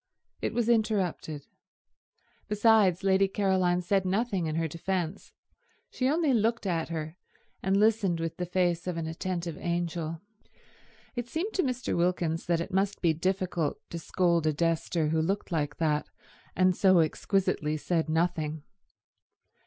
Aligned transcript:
It 0.41 0.55
was 0.55 0.67
interrupted. 0.67 1.45
Besides, 2.47 3.03
Lady 3.03 3.27
Caroline 3.27 3.83
said 3.83 4.03
nothing 4.03 4.47
in 4.47 4.55
her 4.55 4.67
defence; 4.67 5.31
she 5.91 6.09
only 6.09 6.33
looked 6.33 6.65
at 6.65 6.89
her, 6.89 7.17
and 7.61 7.77
listened 7.77 8.19
with 8.19 8.37
the 8.37 8.47
face 8.47 8.87
of 8.87 8.97
an 8.97 9.05
attentive 9.05 9.59
angel. 9.59 10.19
It 11.15 11.27
seemed 11.29 11.53
to 11.53 11.61
Mr. 11.61 11.95
Wilkins 11.95 12.47
that 12.47 12.61
it 12.61 12.73
must 12.73 12.99
be 13.03 13.13
difficult 13.13 13.77
to 13.91 13.99
scold 13.99 14.47
a 14.47 14.53
Dester 14.55 15.09
who 15.09 15.21
looked 15.21 15.51
like 15.51 15.77
that 15.77 16.09
and 16.55 16.75
so 16.75 16.97
exquisitely 17.01 17.77
said 17.77 18.09
nothing. 18.09 18.63